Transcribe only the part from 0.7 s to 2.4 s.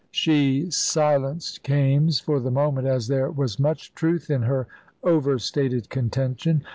silenced Kaimes for